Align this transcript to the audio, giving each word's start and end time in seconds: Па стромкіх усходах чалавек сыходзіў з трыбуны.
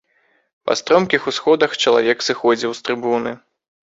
Па 0.67 0.75
стромкіх 0.79 1.27
усходах 1.33 1.75
чалавек 1.85 2.25
сыходзіў 2.29 2.71
з 2.79 2.87
трыбуны. 2.87 3.37